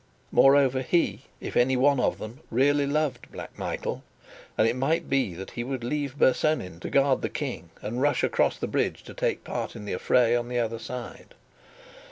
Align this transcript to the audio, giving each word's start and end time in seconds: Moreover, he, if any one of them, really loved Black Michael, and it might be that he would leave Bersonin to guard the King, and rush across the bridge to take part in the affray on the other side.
Moreover, 0.31 0.81
he, 0.81 1.25
if 1.39 1.55
any 1.55 1.77
one 1.77 1.99
of 1.99 2.17
them, 2.17 2.39
really 2.49 2.87
loved 2.87 3.31
Black 3.31 3.55
Michael, 3.55 4.03
and 4.57 4.67
it 4.67 4.75
might 4.75 5.07
be 5.11 5.35
that 5.35 5.51
he 5.51 5.63
would 5.63 5.83
leave 5.83 6.17
Bersonin 6.17 6.79
to 6.79 6.89
guard 6.89 7.21
the 7.21 7.29
King, 7.29 7.69
and 7.83 8.01
rush 8.01 8.23
across 8.23 8.57
the 8.57 8.65
bridge 8.65 9.03
to 9.03 9.13
take 9.13 9.43
part 9.43 9.75
in 9.75 9.85
the 9.85 9.93
affray 9.93 10.35
on 10.35 10.49
the 10.49 10.57
other 10.57 10.79
side. 10.79 11.35